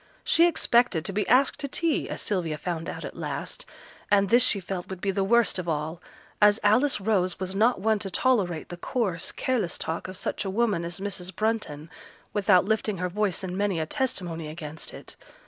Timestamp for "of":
5.59-5.69, 10.07-10.17